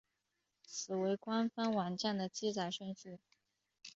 [0.65, 3.19] 此为官方网站的记载顺序。